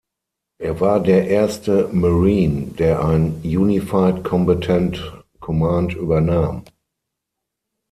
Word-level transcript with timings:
Er 0.59 0.79
war 0.79 0.99
der 0.99 1.27
erste 1.27 1.87
"Marine", 1.93 2.69
der 2.71 3.05
ein 3.05 3.33
"Unified 3.43 4.23
Combatant 4.23 4.99
Command" 5.41 5.93
übernahm. 5.93 6.65